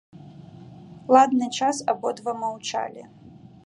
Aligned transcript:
Ладны 1.17 1.45
час 1.59 1.85
абодва 1.95 2.31
маўчалі. 2.45 3.03